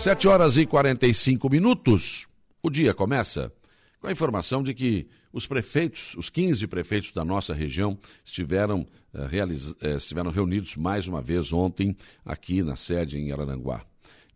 7 0.00 0.28
horas 0.28 0.56
e 0.56 0.64
45 0.64 1.50
minutos. 1.50 2.28
O 2.62 2.70
dia 2.70 2.94
começa 2.94 3.52
com 4.00 4.06
a 4.06 4.12
informação 4.12 4.62
de 4.62 4.72
que 4.72 5.08
os 5.32 5.46
prefeitos, 5.46 6.14
os 6.16 6.30
15 6.30 6.66
prefeitos 6.68 7.10
da 7.10 7.24
nossa 7.24 7.52
região, 7.52 7.98
estiveram, 8.24 8.86
eh, 9.12 9.26
realiz... 9.26 9.74
eh, 9.82 9.96
estiveram 9.96 10.30
reunidos 10.30 10.76
mais 10.76 11.08
uma 11.08 11.20
vez 11.20 11.52
ontem 11.52 11.96
aqui 12.24 12.62
na 12.62 12.76
sede 12.76 13.18
em 13.18 13.32
Araranguá. 13.32 13.84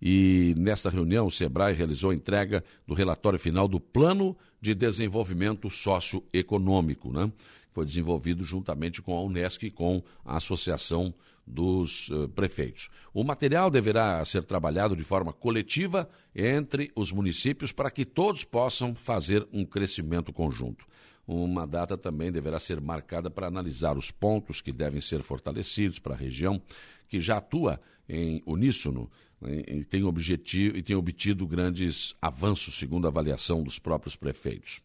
E 0.00 0.52
nesta 0.58 0.90
reunião, 0.90 1.28
o 1.28 1.30
SEBRAE 1.30 1.74
realizou 1.74 2.10
a 2.10 2.14
entrega 2.14 2.64
do 2.84 2.92
relatório 2.92 3.38
final 3.38 3.68
do 3.68 3.78
Plano 3.78 4.36
de 4.60 4.74
Desenvolvimento 4.74 5.70
Socioeconômico, 5.70 7.12
né? 7.12 7.30
Foi 7.72 7.84
desenvolvido 7.86 8.44
juntamente 8.44 9.00
com 9.00 9.16
a 9.16 9.22
Unesc 9.22 9.66
e 9.66 9.70
com 9.70 10.02
a 10.24 10.36
Associação 10.36 11.14
dos 11.46 12.08
uh, 12.08 12.28
Prefeitos. 12.28 12.88
O 13.12 13.24
material 13.24 13.70
deverá 13.70 14.24
ser 14.24 14.44
trabalhado 14.44 14.94
de 14.94 15.02
forma 15.02 15.32
coletiva 15.32 16.08
entre 16.34 16.92
os 16.94 17.10
municípios 17.10 17.72
para 17.72 17.90
que 17.90 18.04
todos 18.04 18.44
possam 18.44 18.94
fazer 18.94 19.46
um 19.52 19.64
crescimento 19.64 20.32
conjunto. 20.32 20.86
Uma 21.26 21.66
data 21.66 21.96
também 21.96 22.32
deverá 22.32 22.58
ser 22.58 22.80
marcada 22.80 23.30
para 23.30 23.46
analisar 23.46 23.96
os 23.96 24.10
pontos 24.10 24.60
que 24.60 24.72
devem 24.72 25.00
ser 25.00 25.22
fortalecidos 25.22 25.98
para 25.98 26.14
a 26.14 26.18
região, 26.18 26.60
que 27.08 27.20
já 27.20 27.38
atua 27.38 27.80
em 28.08 28.42
uníssono 28.44 29.10
né, 29.40 29.62
e 29.66 29.84
tem, 29.84 30.02
objetivo, 30.02 30.76
e 30.76 30.82
tem 30.82 30.96
obtido 30.96 31.46
grandes 31.46 32.16
avanços, 32.20 32.78
segundo 32.78 33.06
a 33.06 33.08
avaliação 33.08 33.62
dos 33.62 33.78
próprios 33.78 34.16
prefeitos. 34.16 34.80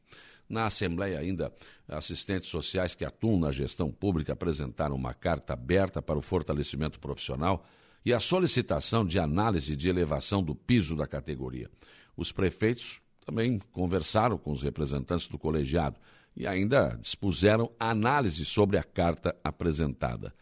Na 0.50 0.66
Assembleia, 0.68 1.20
ainda, 1.20 1.54
assistentes 1.88 2.50
sociais 2.50 2.96
que 2.96 3.04
atuam 3.04 3.40
na 3.40 3.52
gestão 3.52 3.92
pública 3.92 4.34
apresentaram 4.34 4.96
uma 4.96 5.14
carta 5.14 5.54
aberta 5.54 6.02
para 6.02 6.18
o 6.18 6.22
fortalecimento 6.22 7.00
profissional 7.00 7.66
e 8.06 8.14
a 8.14 8.20
solicitação 8.20 9.06
de 9.06 9.20
análise 9.20 9.76
de 9.76 9.90
elevação 9.90 10.42
do 10.42 10.56
piso 10.56 10.96
da 10.96 11.06
categoria. 11.06 11.70
Os 12.16 12.32
prefeitos 12.32 13.02
também 13.26 13.60
conversaram 13.74 14.38
com 14.38 14.52
os 14.52 14.62
representantes 14.64 15.28
do 15.28 15.38
colegiado 15.38 16.00
e 16.34 16.48
ainda 16.48 16.98
dispuseram 17.02 17.70
análise 17.78 18.46
sobre 18.46 18.78
a 18.78 18.84
carta 18.84 19.36
apresentada. 19.44 20.34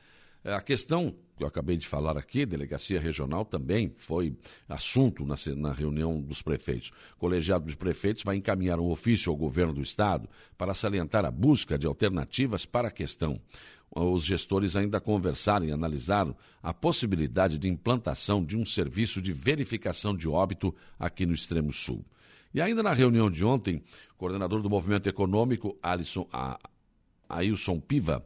A 0.45 0.61
questão 0.61 1.15
que 1.35 1.43
eu 1.43 1.47
acabei 1.47 1.75
de 1.75 1.88
falar 1.88 2.17
aqui, 2.17 2.45
delegacia 2.45 3.01
regional 3.01 3.43
também 3.43 3.93
foi 3.97 4.38
assunto 4.69 5.25
na, 5.25 5.35
na, 5.57 5.73
reunião 5.73 6.21
dos 6.21 6.43
prefeitos. 6.43 6.91
O 7.15 7.19
colegiado 7.19 7.65
dos 7.65 7.73
prefeitos 7.73 8.23
vai 8.23 8.35
encaminhar 8.35 8.79
um 8.79 8.91
ofício 8.91 9.31
ao 9.31 9.35
governo 9.35 9.73
do 9.73 9.81
estado 9.81 10.29
para 10.55 10.75
salientar 10.75 11.25
a 11.25 11.31
busca 11.31 11.79
de 11.79 11.88
alternativas 11.88 12.63
para 12.63 12.89
a 12.89 12.91
questão. 12.91 13.41
Os 13.89 14.23
gestores 14.23 14.75
ainda 14.75 15.01
conversaram 15.01 15.66
e 15.66 15.71
analisaram 15.71 16.35
a 16.61 16.73
possibilidade 16.73 17.57
de 17.57 17.67
implantação 17.67 18.45
de 18.45 18.55
um 18.55 18.66
serviço 18.66 19.21
de 19.21 19.33
verificação 19.33 20.16
de 20.16 20.27
óbito 20.27 20.75
aqui 20.99 21.25
no 21.25 21.33
extremo 21.33 21.73
sul. 21.73 22.05
E 22.53 22.61
ainda 22.61 22.83
na 22.83 22.93
reunião 22.93 23.31
de 23.31 23.43
ontem, 23.43 23.81
o 24.13 24.16
coordenador 24.16 24.61
do 24.61 24.69
movimento 24.69 25.09
econômico, 25.09 25.77
Alisson, 25.81 26.27
a, 26.31 26.57
Ailson 27.27 27.79
Piva, 27.79 28.25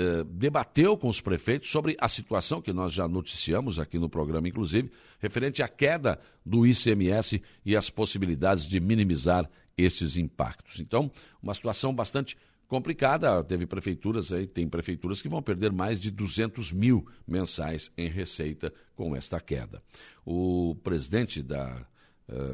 eh, 0.00 0.24
debateu 0.24 0.96
com 0.96 1.08
os 1.08 1.20
prefeitos 1.20 1.70
sobre 1.70 1.94
a 2.00 2.08
situação 2.08 2.62
que 2.62 2.72
nós 2.72 2.90
já 2.90 3.06
noticiamos 3.06 3.78
aqui 3.78 3.98
no 3.98 4.08
programa, 4.08 4.48
inclusive, 4.48 4.90
referente 5.18 5.62
à 5.62 5.68
queda 5.68 6.18
do 6.44 6.66
ICMS 6.66 7.42
e 7.66 7.76
as 7.76 7.90
possibilidades 7.90 8.66
de 8.66 8.80
minimizar 8.80 9.46
estes 9.76 10.16
impactos. 10.16 10.80
Então, 10.80 11.10
uma 11.42 11.52
situação 11.52 11.94
bastante 11.94 12.34
complicada. 12.66 13.44
Teve 13.44 13.66
prefeituras 13.66 14.32
aí, 14.32 14.46
tem 14.46 14.66
prefeituras 14.66 15.20
que 15.20 15.28
vão 15.28 15.42
perder 15.42 15.70
mais 15.70 16.00
de 16.00 16.10
200 16.10 16.72
mil 16.72 17.06
mensais 17.28 17.92
em 17.94 18.08
receita 18.08 18.72
com 18.96 19.14
esta 19.14 19.38
queda. 19.38 19.82
O 20.24 20.76
presidente 20.82 21.42
da 21.42 21.86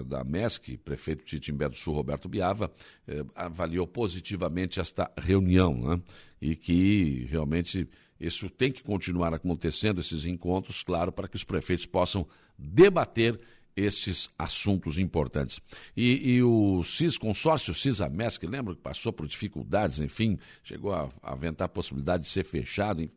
da 0.04 0.24
MESC, 0.24 0.76
prefeito 0.78 1.24
de 1.24 1.38
Timbé 1.38 1.68
do 1.68 1.76
Sul, 1.76 1.94
Roberto 1.94 2.28
Biava, 2.28 2.72
eh, 3.06 3.24
avaliou 3.34 3.86
positivamente 3.86 4.80
esta 4.80 5.10
reunião 5.18 5.74
né? 5.74 6.02
e 6.40 6.56
que 6.56 7.26
realmente 7.28 7.88
isso 8.18 8.48
tem 8.48 8.72
que 8.72 8.82
continuar 8.82 9.34
acontecendo, 9.34 10.00
esses 10.00 10.24
encontros, 10.24 10.82
claro, 10.82 11.12
para 11.12 11.28
que 11.28 11.36
os 11.36 11.44
prefeitos 11.44 11.84
possam 11.84 12.26
debater 12.58 13.38
estes 13.76 14.30
assuntos 14.38 14.98
importantes. 14.98 15.60
E, 15.94 16.36
e 16.36 16.42
o 16.42 16.82
CIS, 16.82 17.18
consórcio 17.18 17.74
CIS-AMESC, 17.74 18.46
lembra 18.46 18.74
que 18.74 18.80
passou 18.80 19.12
por 19.12 19.28
dificuldades, 19.28 20.00
enfim, 20.00 20.38
chegou 20.64 20.94
a, 20.94 21.10
aventar 21.22 21.66
a 21.66 21.68
possibilidade 21.68 22.22
de 22.22 22.30
ser 22.30 22.44
fechado. 22.44 23.08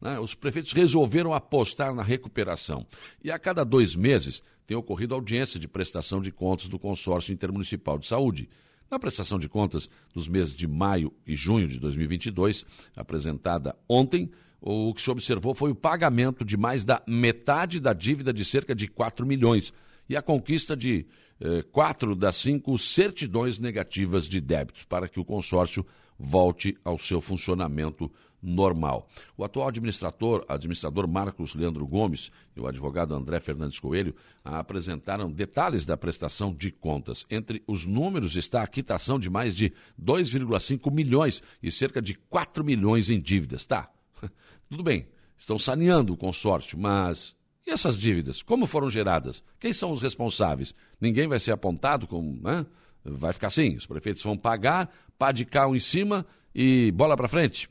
Né? 0.00 0.18
Os 0.18 0.34
prefeitos 0.34 0.72
resolveram 0.72 1.34
apostar 1.34 1.94
na 1.94 2.02
recuperação. 2.02 2.86
E 3.22 3.30
a 3.30 3.38
cada 3.38 3.62
dois 3.62 3.94
meses 3.94 4.42
tem 4.66 4.76
ocorrido 4.76 5.14
audiência 5.14 5.60
de 5.60 5.68
prestação 5.68 6.22
de 6.22 6.32
contas 6.32 6.66
do 6.68 6.78
Consórcio 6.78 7.32
Intermunicipal 7.32 7.98
de 7.98 8.06
Saúde. 8.06 8.48
Na 8.90 8.98
prestação 8.98 9.38
de 9.38 9.48
contas 9.48 9.88
dos 10.14 10.26
meses 10.26 10.54
de 10.54 10.66
maio 10.66 11.12
e 11.26 11.36
junho 11.36 11.68
de 11.68 11.78
2022, 11.78 12.64
apresentada 12.96 13.76
ontem, 13.88 14.30
o 14.60 14.92
que 14.94 15.00
se 15.00 15.10
observou 15.10 15.54
foi 15.54 15.70
o 15.70 15.74
pagamento 15.74 16.44
de 16.44 16.56
mais 16.56 16.84
da 16.84 17.02
metade 17.06 17.78
da 17.78 17.92
dívida 17.92 18.32
de 18.32 18.44
cerca 18.44 18.74
de 18.74 18.88
4 18.88 19.24
milhões 19.26 19.72
e 20.10 20.16
a 20.16 20.20
conquista 20.20 20.76
de 20.76 21.06
eh, 21.40 21.62
quatro 21.70 22.16
das 22.16 22.34
cinco 22.34 22.76
certidões 22.76 23.60
negativas 23.60 24.26
de 24.26 24.40
débitos 24.40 24.82
para 24.82 25.08
que 25.08 25.20
o 25.20 25.24
consórcio 25.24 25.86
volte 26.18 26.76
ao 26.84 26.98
seu 26.98 27.20
funcionamento 27.20 28.10
normal. 28.42 29.08
O 29.36 29.44
atual 29.44 29.68
administrador, 29.68 30.44
administrador 30.48 31.06
Marcos 31.06 31.54
Leandro 31.54 31.86
Gomes 31.86 32.32
e 32.56 32.60
o 32.60 32.66
advogado 32.66 33.14
André 33.14 33.38
Fernandes 33.38 33.78
Coelho 33.78 34.12
apresentaram 34.44 35.30
detalhes 35.30 35.86
da 35.86 35.96
prestação 35.96 36.52
de 36.52 36.72
contas. 36.72 37.24
Entre 37.30 37.62
os 37.64 37.86
números 37.86 38.36
está 38.36 38.62
a 38.62 38.66
quitação 38.66 39.16
de 39.16 39.30
mais 39.30 39.54
de 39.54 39.72
2,5 40.02 40.90
milhões 40.90 41.40
e 41.62 41.70
cerca 41.70 42.02
de 42.02 42.14
4 42.14 42.64
milhões 42.64 43.10
em 43.10 43.20
dívidas. 43.20 43.64
Tá, 43.64 43.88
tudo 44.68 44.82
bem, 44.82 45.06
estão 45.36 45.56
saneando 45.56 46.12
o 46.14 46.16
consórcio, 46.16 46.76
mas 46.76 47.38
e 47.66 47.70
essas 47.70 47.98
dívidas? 47.98 48.42
Como 48.42 48.66
foram 48.66 48.90
geradas? 48.90 49.42
Quem 49.58 49.72
são 49.72 49.90
os 49.90 50.00
responsáveis? 50.00 50.74
Ninguém 51.00 51.28
vai 51.28 51.38
ser 51.38 51.52
apontado 51.52 52.06
como. 52.06 52.40
Né? 52.42 52.66
Vai 53.04 53.32
ficar 53.32 53.48
assim: 53.48 53.76
os 53.76 53.86
prefeitos 53.86 54.22
vão 54.22 54.36
pagar, 54.36 54.90
pá 55.18 55.32
de 55.32 55.44
cal 55.44 55.74
em 55.74 55.80
cima 55.80 56.26
e 56.54 56.90
bola 56.92 57.16
para 57.16 57.28
frente. 57.28 57.68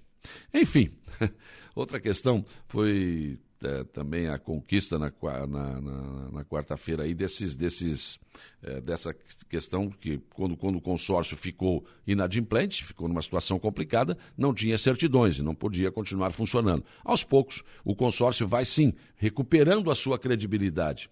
Enfim, 0.53 0.91
outra 1.75 1.99
questão 1.99 2.45
foi 2.67 3.39
é, 3.63 3.83
também 3.85 4.27
a 4.27 4.39
conquista 4.39 4.97
na, 4.97 5.11
na, 5.21 5.81
na, 5.81 6.31
na 6.31 6.45
quarta-feira 6.45 7.03
aí 7.03 7.13
desses, 7.13 7.55
desses, 7.55 8.19
é, 8.63 8.79
dessa 8.79 9.13
questão 9.49 9.89
que 9.89 10.17
quando, 10.33 10.55
quando 10.55 10.77
o 10.77 10.81
consórcio 10.81 11.35
ficou 11.35 11.85
inadimplente, 12.07 12.85
ficou 12.85 13.07
numa 13.07 13.21
situação 13.21 13.59
complicada, 13.59 14.17
não 14.37 14.53
tinha 14.53 14.77
certidões 14.77 15.37
e 15.37 15.43
não 15.43 15.53
podia 15.53 15.91
continuar 15.91 16.31
funcionando. 16.31 16.85
Aos 17.03 17.23
poucos, 17.23 17.63
o 17.83 17.95
consórcio 17.95 18.47
vai 18.47 18.63
sim 18.63 18.93
recuperando 19.17 19.91
a 19.91 19.95
sua 19.95 20.17
credibilidade. 20.17 21.09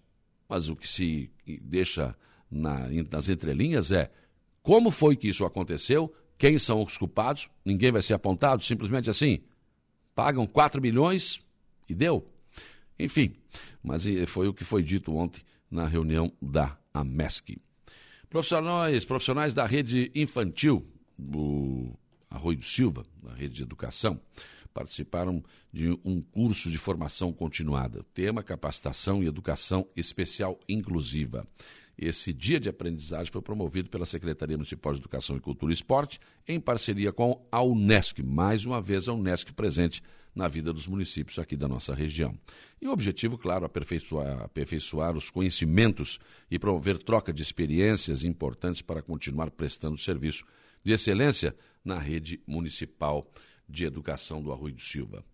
Mas 0.48 0.68
o 0.68 0.76
que 0.76 0.88
se 0.88 1.30
deixa 1.62 2.16
na, 2.50 2.88
nas 3.10 3.28
entrelinhas 3.28 3.92
é 3.92 4.10
como 4.62 4.90
foi 4.90 5.16
que 5.16 5.28
isso 5.28 5.44
aconteceu, 5.44 6.12
quem 6.38 6.56
são 6.58 6.82
os 6.82 6.96
culpados? 6.96 7.48
Ninguém 7.64 7.92
vai 7.92 8.00
ser 8.00 8.14
apontado, 8.14 8.62
simplesmente 8.62 9.10
assim. 9.10 9.40
Pagam 10.14 10.46
4 10.46 10.80
milhões 10.80 11.40
e 11.88 11.94
deu. 11.94 12.26
Enfim, 12.98 13.34
mas 13.82 14.04
foi 14.26 14.48
o 14.48 14.54
que 14.54 14.64
foi 14.64 14.82
dito 14.82 15.14
ontem 15.14 15.42
na 15.70 15.86
reunião 15.86 16.32
da 16.40 16.76
AMESC. 16.92 17.58
Profissionais, 18.28 19.04
profissionais 19.04 19.54
da 19.54 19.64
rede 19.64 20.10
infantil, 20.14 20.86
do 21.16 21.92
Arroio 22.30 22.62
Silva, 22.62 23.04
da 23.22 23.34
rede 23.34 23.54
de 23.56 23.62
educação, 23.62 24.20
participaram 24.72 25.42
de 25.72 25.90
um 26.04 26.20
curso 26.20 26.70
de 26.70 26.78
formação 26.78 27.32
continuada. 27.32 28.04
Tema 28.14 28.42
capacitação 28.42 29.22
e 29.22 29.26
educação 29.26 29.88
especial 29.96 30.58
inclusiva. 30.68 31.46
Esse 31.98 32.32
dia 32.32 32.60
de 32.60 32.68
aprendizagem 32.68 33.32
foi 33.32 33.42
promovido 33.42 33.90
pela 33.90 34.06
Secretaria 34.06 34.56
Municipal 34.56 34.92
de 34.92 35.00
Educação 35.00 35.36
e 35.36 35.40
Cultura 35.40 35.72
e 35.72 35.74
Esporte, 35.74 36.20
em 36.46 36.60
parceria 36.60 37.12
com 37.12 37.44
a 37.50 37.60
Unesc, 37.60 38.22
mais 38.22 38.64
uma 38.64 38.80
vez 38.80 39.08
a 39.08 39.12
Unesc 39.12 39.52
presente 39.52 40.00
na 40.32 40.46
vida 40.46 40.72
dos 40.72 40.86
municípios 40.86 41.40
aqui 41.40 41.56
da 41.56 41.66
nossa 41.66 41.92
região. 41.92 42.38
E 42.80 42.86
o 42.86 42.92
objetivo, 42.92 43.36
claro, 43.36 43.64
aperfeiçoar, 43.64 44.44
aperfeiçoar 44.44 45.16
os 45.16 45.28
conhecimentos 45.28 46.20
e 46.48 46.56
promover 46.56 46.98
troca 46.98 47.32
de 47.32 47.42
experiências 47.42 48.22
importantes 48.22 48.80
para 48.80 49.02
continuar 49.02 49.50
prestando 49.50 49.98
serviço 49.98 50.44
de 50.84 50.92
excelência 50.92 51.56
na 51.84 51.98
rede 51.98 52.40
municipal 52.46 53.28
de 53.68 53.84
educação 53.84 54.40
do 54.40 54.52
Arroio 54.52 54.76
do 54.76 54.82
Silva. 54.82 55.24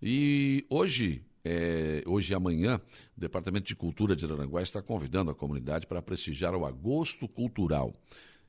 E 0.00 0.64
hoje, 0.70 1.22
é, 1.48 2.02
hoje 2.06 2.32
e 2.32 2.34
amanhã, 2.34 2.80
o 3.16 3.20
Departamento 3.20 3.66
de 3.66 3.76
Cultura 3.76 4.16
de 4.16 4.24
Aranguá 4.24 4.60
está 4.62 4.82
convidando 4.82 5.30
a 5.30 5.34
comunidade 5.34 5.86
para 5.86 6.02
prestigiar 6.02 6.56
o 6.56 6.66
Agosto 6.66 7.28
Cultural. 7.28 7.94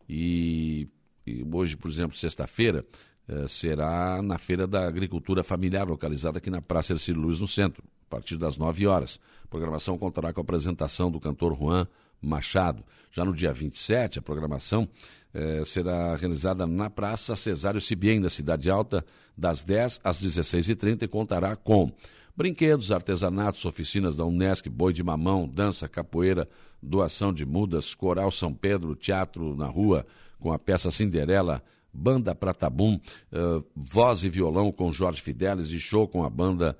E, 0.09 0.87
e 1.25 1.45
hoje, 1.51 1.77
por 1.77 1.91
exemplo, 1.91 2.17
sexta-feira, 2.17 2.83
é, 3.27 3.47
será 3.47 4.19
na 4.23 4.39
Feira 4.39 4.65
da 4.65 4.87
Agricultura 4.87 5.43
Familiar, 5.43 5.87
localizada 5.87 6.39
aqui 6.39 6.49
na 6.49 6.59
Praça 6.59 6.93
Ercílio 6.93 7.21
Luiz, 7.21 7.39
no 7.39 7.47
centro, 7.47 7.83
a 8.07 8.09
partir 8.09 8.35
das 8.35 8.57
9 8.57 8.87
horas. 8.87 9.19
A 9.43 9.47
programação 9.47 9.95
contará 9.95 10.33
com 10.33 10.39
a 10.39 10.43
apresentação 10.43 11.11
do 11.11 11.19
cantor 11.19 11.55
Juan 11.55 11.87
Machado. 12.19 12.83
Já 13.11 13.23
no 13.23 13.33
dia 13.33 13.53
27, 13.53 14.17
a 14.17 14.21
programação 14.23 14.89
eh, 15.33 15.63
será 15.65 16.15
realizada 16.15 16.65
na 16.65 16.89
Praça 16.89 17.35
Cesário 17.35 17.79
Cibien, 17.79 18.19
da 18.19 18.29
Cidade 18.29 18.71
Alta, 18.71 19.05
das 19.37 19.63
10 19.63 20.01
às 20.03 20.21
16h30 20.21 21.03
e 21.03 21.07
contará 21.07 21.55
com 21.55 21.91
brinquedos, 22.37 22.91
artesanatos, 22.91 23.65
oficinas 23.65 24.15
da 24.15 24.23
Unesc, 24.23 24.69
boi 24.69 24.93
de 24.93 25.03
mamão, 25.03 25.47
dança, 25.47 25.89
capoeira, 25.89 26.47
doação 26.81 27.33
de 27.33 27.43
mudas, 27.43 27.95
coral 27.95 28.29
São 28.31 28.53
Pedro, 28.53 28.95
teatro 28.95 29.55
na 29.55 29.65
rua 29.65 30.05
com 30.39 30.53
a 30.53 30.59
peça 30.59 30.91
Cinderela, 30.91 31.63
banda 31.91 32.35
Pratabum, 32.35 32.99
uh, 33.33 33.65
voz 33.75 34.23
e 34.23 34.29
violão 34.29 34.71
com 34.71 34.93
Jorge 34.93 35.19
Fidelis 35.19 35.69
e 35.69 35.79
show 35.79 36.07
com 36.07 36.23
a 36.23 36.29
banda 36.29 36.77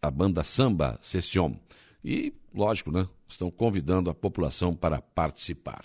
a 0.00 0.10
banda 0.10 0.42
Samba 0.42 0.98
Session. 1.02 1.52
E, 2.02 2.32
lógico, 2.54 2.90
né, 2.90 3.06
estão 3.28 3.50
convidando 3.50 4.08
a 4.08 4.14
população 4.14 4.74
para 4.74 5.02
participar. 5.02 5.84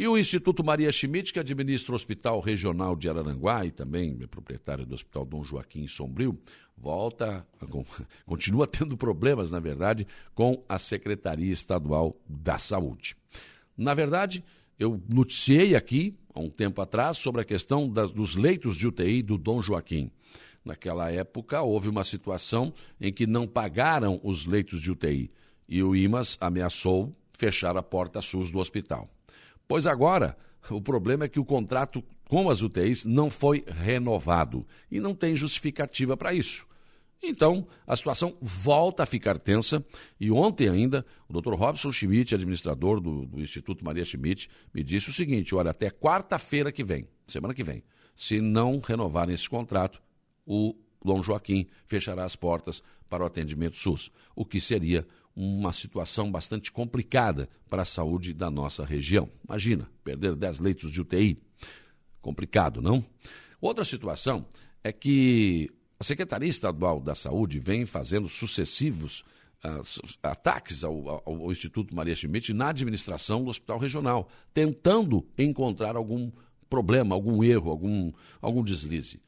E 0.00 0.08
o 0.08 0.16
Instituto 0.16 0.64
Maria 0.64 0.90
Schmidt, 0.90 1.30
que 1.30 1.38
administra 1.38 1.92
o 1.92 1.94
Hospital 1.94 2.40
Regional 2.40 2.96
de 2.96 3.06
Araranguá 3.06 3.66
e 3.66 3.70
também 3.70 4.16
é 4.22 4.26
proprietário 4.26 4.86
do 4.86 4.94
Hospital 4.94 5.26
Dom 5.26 5.44
Joaquim 5.44 5.86
Sombrio, 5.86 6.40
volta, 6.74 7.46
continua 8.24 8.66
tendo 8.66 8.96
problemas, 8.96 9.50
na 9.50 9.60
verdade, 9.60 10.06
com 10.34 10.64
a 10.66 10.78
Secretaria 10.78 11.52
Estadual 11.52 12.18
da 12.26 12.56
Saúde. 12.56 13.14
Na 13.76 13.92
verdade, 13.92 14.42
eu 14.78 14.98
noticiei 15.06 15.76
aqui, 15.76 16.16
há 16.34 16.40
um 16.40 16.48
tempo 16.48 16.80
atrás, 16.80 17.18
sobre 17.18 17.42
a 17.42 17.44
questão 17.44 17.86
das, 17.86 18.10
dos 18.10 18.36
leitos 18.36 18.78
de 18.78 18.88
UTI 18.88 19.22
do 19.22 19.36
Dom 19.36 19.60
Joaquim. 19.60 20.10
Naquela 20.64 21.12
época, 21.12 21.60
houve 21.60 21.90
uma 21.90 22.04
situação 22.04 22.72
em 22.98 23.12
que 23.12 23.26
não 23.26 23.46
pagaram 23.46 24.18
os 24.24 24.46
leitos 24.46 24.80
de 24.80 24.90
UTI 24.90 25.30
e 25.68 25.82
o 25.82 25.94
IMAS 25.94 26.38
ameaçou 26.40 27.14
fechar 27.34 27.76
a 27.76 27.82
porta 27.82 28.22
SUS 28.22 28.50
do 28.50 28.58
hospital. 28.58 29.10
Pois 29.70 29.86
agora, 29.86 30.36
o 30.68 30.82
problema 30.82 31.26
é 31.26 31.28
que 31.28 31.38
o 31.38 31.44
contrato 31.44 32.02
com 32.28 32.50
as 32.50 32.60
UTIs 32.60 33.04
não 33.04 33.30
foi 33.30 33.64
renovado 33.68 34.66
e 34.90 34.98
não 34.98 35.14
tem 35.14 35.36
justificativa 35.36 36.16
para 36.16 36.34
isso. 36.34 36.66
Então, 37.22 37.64
a 37.86 37.94
situação 37.94 38.36
volta 38.40 39.04
a 39.04 39.06
ficar 39.06 39.38
tensa 39.38 39.86
e 40.18 40.28
ontem 40.28 40.68
ainda 40.68 41.06
o 41.28 41.40
Dr. 41.40 41.54
Robson 41.54 41.92
Schmidt, 41.92 42.34
administrador 42.34 42.98
do, 42.98 43.24
do 43.24 43.40
Instituto 43.40 43.84
Maria 43.84 44.04
Schmidt, 44.04 44.50
me 44.74 44.82
disse 44.82 45.10
o 45.10 45.12
seguinte: 45.12 45.54
olha, 45.54 45.70
até 45.70 45.88
quarta-feira 45.88 46.72
que 46.72 46.82
vem, 46.82 47.06
semana 47.28 47.54
que 47.54 47.62
vem, 47.62 47.84
se 48.16 48.40
não 48.40 48.80
renovarem 48.80 49.36
esse 49.36 49.48
contrato, 49.48 50.02
o 50.44 50.74
Dom 51.04 51.22
Joaquim 51.22 51.68
fechará 51.86 52.24
as 52.24 52.34
portas 52.34 52.82
para 53.08 53.22
o 53.22 53.26
atendimento 53.26 53.76
SUS, 53.76 54.10
o 54.34 54.44
que 54.44 54.60
seria 54.60 55.06
uma 55.34 55.72
situação 55.72 56.30
bastante 56.30 56.70
complicada 56.70 57.48
para 57.68 57.82
a 57.82 57.86
saúde 57.86 58.32
da 58.32 58.50
nossa 58.50 58.84
região. 58.84 59.28
Imagina, 59.48 59.88
perder 60.04 60.34
10 60.34 60.58
leitos 60.58 60.90
de 60.90 61.00
UTI. 61.00 61.38
Complicado, 62.20 62.82
não? 62.82 63.04
Outra 63.60 63.84
situação 63.84 64.46
é 64.82 64.92
que 64.92 65.70
a 65.98 66.04
Secretaria 66.04 66.48
Estadual 66.48 67.00
da 67.00 67.14
Saúde 67.14 67.58
vem 67.58 67.86
fazendo 67.86 68.28
sucessivos 68.28 69.24
uh, 69.64 70.08
ataques 70.22 70.82
ao, 70.82 71.22
ao, 71.26 71.52
Instituto 71.52 71.94
Maria 71.94 72.14
Schmidt 72.14 72.52
na 72.52 72.68
administração 72.68 73.44
do 73.44 73.50
Hospital 73.50 73.78
Regional, 73.78 74.28
tentando 74.52 75.26
encontrar 75.36 75.96
algum 75.96 76.30
problema, 76.68 77.14
algum 77.14 77.44
erro, 77.44 77.70
algum, 77.70 78.12
algum 78.40 78.62
deslize. 78.62 79.20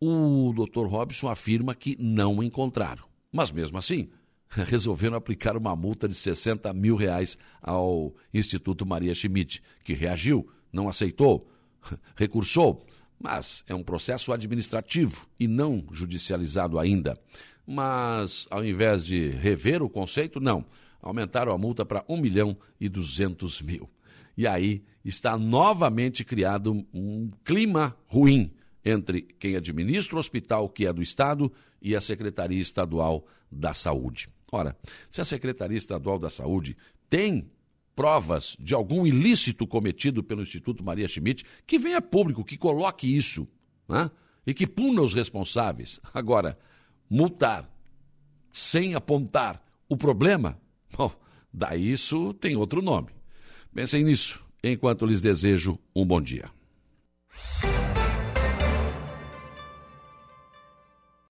O 0.00 0.52
doutor 0.54 0.86
Robson 0.88 1.28
afirma 1.28 1.74
que 1.74 1.96
não 1.98 2.42
encontraram. 2.42 3.04
Mas 3.32 3.50
mesmo 3.50 3.78
assim, 3.78 4.10
resolveram 4.66 5.16
aplicar 5.16 5.56
uma 5.56 5.74
multa 5.74 6.08
de 6.08 6.14
60 6.14 6.72
mil 6.72 6.96
reais 6.96 7.36
ao 7.60 8.14
Instituto 8.32 8.86
Maria 8.86 9.14
Schmidt, 9.14 9.62
que 9.82 9.92
reagiu, 9.92 10.48
não 10.72 10.88
aceitou, 10.88 11.50
recursou, 12.14 12.86
mas 13.18 13.64
é 13.66 13.74
um 13.74 13.82
processo 13.82 14.32
administrativo 14.32 15.26
e 15.38 15.48
não 15.48 15.84
judicializado 15.92 16.78
ainda. 16.78 17.18
Mas, 17.66 18.46
ao 18.50 18.64
invés 18.64 19.04
de 19.04 19.28
rever 19.28 19.82
o 19.82 19.88
conceito, 19.88 20.38
não, 20.38 20.64
aumentaram 21.00 21.52
a 21.52 21.58
multa 21.58 21.84
para 21.84 22.04
1 22.08 22.20
milhão 22.20 22.56
e 22.78 22.88
200 22.88 23.62
mil. 23.62 23.88
E 24.36 24.46
aí 24.46 24.84
está 25.04 25.38
novamente 25.38 26.24
criado 26.24 26.84
um 26.92 27.30
clima 27.44 27.96
ruim 28.06 28.52
entre 28.84 29.22
quem 29.22 29.56
administra 29.56 30.16
o 30.16 30.18
hospital, 30.18 30.68
que 30.68 30.86
é 30.86 30.92
do 30.92 31.02
Estado, 31.02 31.50
e 31.80 31.96
a 31.96 32.00
Secretaria 32.00 32.60
Estadual 32.60 33.26
da 33.50 33.72
Saúde. 33.72 34.28
Ora, 34.50 34.76
se 35.10 35.20
a 35.20 35.24
Secretaria 35.24 35.76
Estadual 35.76 36.18
da 36.18 36.30
Saúde 36.30 36.76
tem 37.08 37.50
provas 37.94 38.56
de 38.58 38.74
algum 38.74 39.06
ilícito 39.06 39.66
cometido 39.66 40.22
pelo 40.22 40.42
Instituto 40.42 40.82
Maria 40.82 41.06
Schmidt, 41.06 41.44
que 41.66 41.78
venha 41.78 42.02
público, 42.02 42.44
que 42.44 42.56
coloque 42.56 43.06
isso 43.06 43.46
né? 43.88 44.10
e 44.46 44.52
que 44.52 44.66
puna 44.66 45.02
os 45.02 45.14
responsáveis. 45.14 46.00
Agora, 46.12 46.58
multar 47.08 47.70
sem 48.52 48.94
apontar 48.94 49.62
o 49.88 49.96
problema, 49.96 50.58
bom, 50.96 51.12
daí 51.52 51.92
isso 51.92 52.34
tem 52.34 52.56
outro 52.56 52.82
nome. 52.82 53.10
Pensem 53.72 54.04
nisso, 54.04 54.44
enquanto 54.62 55.06
lhes 55.06 55.20
desejo 55.20 55.78
um 55.94 56.06
bom 56.06 56.20
dia. 56.20 56.50